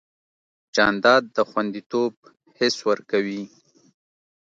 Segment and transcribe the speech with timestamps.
[0.75, 2.13] جانداد د خوندیتوب
[2.57, 3.43] حس ورکوي.